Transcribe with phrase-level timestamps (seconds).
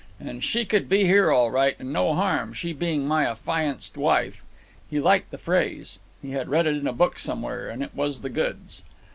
[0.19, 4.41] And she could be here, all right, and no harm, she being my affianced wife."
[4.89, 5.99] He liked that phrase.
[6.23, 8.81] He had read it in a book somewhere, and it was the goods.